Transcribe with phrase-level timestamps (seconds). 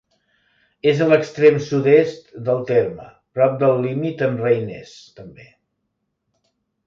[0.91, 3.05] És a l'extrem sud-est del terme,
[3.39, 5.47] prop del límit amb Reiners, també.